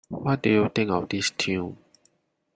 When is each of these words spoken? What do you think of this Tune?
What 0.09 0.41
do 0.41 0.49
you 0.49 0.67
think 0.73 0.89
of 0.89 1.07
this 1.09 1.29
Tune? 1.29 1.77